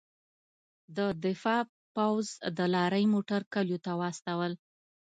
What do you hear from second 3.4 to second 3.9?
کلیو